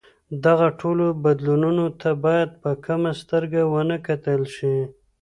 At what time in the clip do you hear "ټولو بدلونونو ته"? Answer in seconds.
0.79-2.09